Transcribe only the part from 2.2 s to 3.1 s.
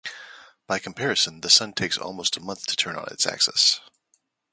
a month to turn on